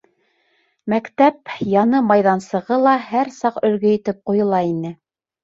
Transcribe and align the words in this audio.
Мәктәп 0.93 1.53
яны 1.73 1.99
майҙансығы 2.07 2.81
ла 2.87 2.95
һәр 3.11 3.31
саҡ 3.37 3.61
өлгө 3.71 3.95
итеп 4.01 4.27
ҡуйыла 4.33 4.65
ине. 4.73 4.95